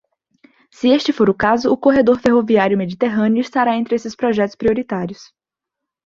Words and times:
Se 0.71 0.89
este 0.95 1.13
for 1.17 1.27
o 1.29 1.33
caso, 1.45 1.67
o 1.71 1.77
corredor 1.83 2.17
ferroviário 2.19 2.75
mediterrâneo 2.75 3.39
estará 3.39 3.75
entre 3.77 3.95
esses 3.95 4.15
projetos 4.15 4.55
prioritários. 4.55 5.31